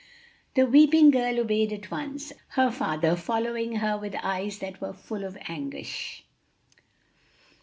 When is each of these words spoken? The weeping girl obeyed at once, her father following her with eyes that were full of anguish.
The 0.55 0.65
weeping 0.65 1.11
girl 1.11 1.39
obeyed 1.41 1.71
at 1.71 1.91
once, 1.91 2.33
her 2.55 2.71
father 2.71 3.15
following 3.15 3.75
her 3.75 3.99
with 3.99 4.15
eyes 4.23 4.57
that 4.57 4.81
were 4.81 4.93
full 4.93 5.23
of 5.23 5.37
anguish. 5.47 6.23